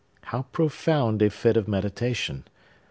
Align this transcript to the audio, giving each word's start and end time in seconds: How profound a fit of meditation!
How 0.23 0.47
profound 0.51 1.21
a 1.21 1.29
fit 1.29 1.55
of 1.55 1.67
meditation! 1.67 2.45